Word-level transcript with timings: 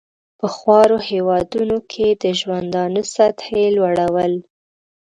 په 0.39 0.47
خوارو 0.55 0.97
هېوادونو 1.09 1.77
کې 1.91 2.07
د 2.23 2.25
ژوندانه 2.39 3.01
سطحې 3.15 3.63
لوړول. 3.77 4.33